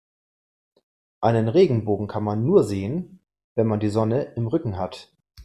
Einen 1.21 1.47
Regenbogen 1.47 2.07
kann 2.07 2.23
man 2.23 2.43
nur 2.43 2.63
sehen, 2.63 3.19
wenn 3.53 3.67
man 3.67 3.79
die 3.79 3.89
Sonne 3.91 4.33
im 4.35 4.47
Rücken 4.47 4.79
hat. 4.79 5.11